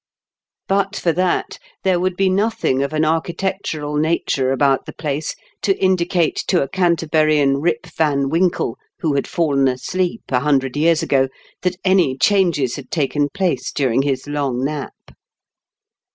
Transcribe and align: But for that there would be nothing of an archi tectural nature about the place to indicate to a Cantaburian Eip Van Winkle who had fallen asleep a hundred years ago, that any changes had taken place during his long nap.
But 0.67 0.95
for 0.95 1.11
that 1.11 1.59
there 1.83 1.99
would 1.99 2.17
be 2.17 2.27
nothing 2.27 2.81
of 2.81 2.91
an 2.91 3.05
archi 3.05 3.33
tectural 3.33 4.01
nature 4.01 4.51
about 4.51 4.87
the 4.87 4.93
place 4.93 5.35
to 5.61 5.77
indicate 5.77 6.37
to 6.47 6.63
a 6.63 6.67
Cantaburian 6.67 7.57
Eip 7.57 7.85
Van 7.95 8.27
Winkle 8.29 8.79
who 9.01 9.13
had 9.13 9.27
fallen 9.27 9.67
asleep 9.67 10.23
a 10.29 10.39
hundred 10.39 10.75
years 10.75 11.03
ago, 11.03 11.27
that 11.61 11.75
any 11.85 12.17
changes 12.17 12.77
had 12.77 12.89
taken 12.89 13.29
place 13.29 13.71
during 13.71 14.01
his 14.01 14.25
long 14.27 14.65
nap. 14.65 14.95